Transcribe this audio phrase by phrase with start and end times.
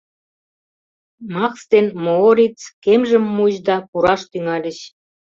[1.33, 4.77] Макс ден Моориц кемжым муыч да пураш тӱҥальыч.